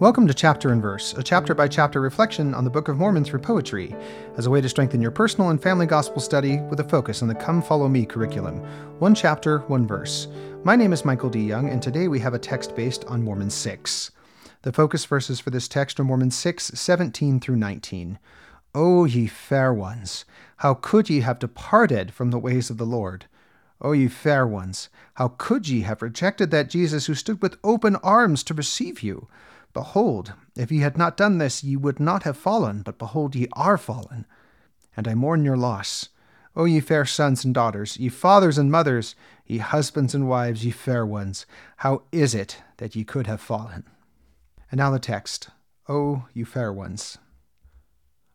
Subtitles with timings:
[0.00, 3.22] Welcome to Chapter and Verse, a chapter by chapter reflection on the Book of Mormon
[3.22, 3.94] through poetry,
[4.38, 7.28] as a way to strengthen your personal and family gospel study with a focus on
[7.28, 8.60] the Come Follow Me curriculum.
[8.98, 10.26] One chapter, one verse.
[10.64, 11.40] My name is Michael D.
[11.40, 14.10] Young, and today we have a text based on Mormon 6.
[14.62, 18.18] The focus verses for this text are Mormon 6, 17 through 19.
[18.74, 20.24] O ye fair ones,
[20.56, 23.26] how could ye have departed from the ways of the Lord?
[23.82, 27.96] O ye fair ones, how could ye have rejected that Jesus who stood with open
[27.96, 29.28] arms to receive you?
[29.72, 33.46] Behold, if ye had not done this, ye would not have fallen, but behold, ye
[33.52, 34.26] are fallen.
[34.96, 36.08] And I mourn your loss.
[36.56, 39.14] O ye fair sons and daughters, ye fathers and mothers,
[39.46, 41.46] ye husbands and wives, ye fair ones,
[41.78, 43.84] how is it that ye could have fallen?
[44.70, 45.50] And now the text
[45.88, 47.18] O you fair ones.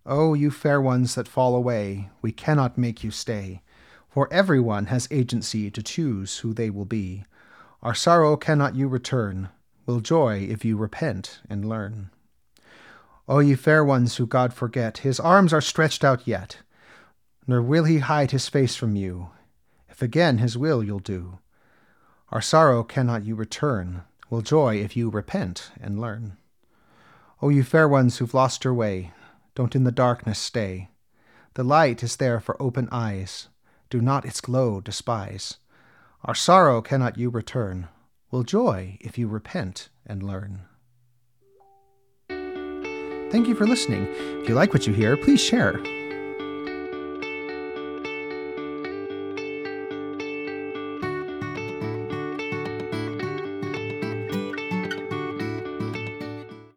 [0.06, 3.62] O you fair ones that fall away, we cannot make you stay,
[4.10, 7.26] for every one has agency to choose who they will be.
[7.82, 9.50] Our sorrow cannot you return,
[9.86, 12.10] will joy if you repent and learn.
[13.28, 16.58] O ye fair ones who God forget, his arms are stretched out yet,
[17.48, 19.30] nor will he hide his face from you,
[19.90, 21.40] if again his will you'll do.
[22.30, 26.38] Our sorrow cannot you return, will joy if you repent and learn.
[27.42, 29.14] O you fair ones who've lost your way,
[29.56, 30.90] don't in the darkness stay.
[31.54, 33.48] The light is there for open eyes,
[33.90, 35.58] do not its glow despise.
[36.24, 37.88] Our sorrow cannot you return,
[38.32, 40.62] will joy if you repent and learn.
[43.32, 44.08] Thank you for listening.
[44.42, 45.82] If you like what you hear, please share.